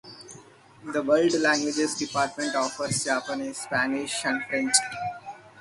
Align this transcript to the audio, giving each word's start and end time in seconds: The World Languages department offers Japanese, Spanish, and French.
The 0.83 1.03
World 1.03 1.33
Languages 1.33 1.93
department 1.93 2.55
offers 2.55 3.03
Japanese, 3.05 3.59
Spanish, 3.59 4.25
and 4.25 4.43
French. 4.45 4.73